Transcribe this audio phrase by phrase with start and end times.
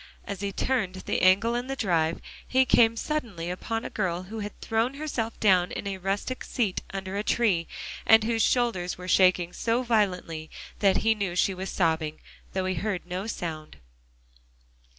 [0.25, 4.39] As he turned the angle in the drive, he came suddenly upon a girl who
[4.39, 7.67] had thrown herself down on a rustic seat under a tree,
[8.03, 12.19] and whose shoulders were shaking so violently that he knew she was sobbing,
[12.53, 13.77] though he heard no sound.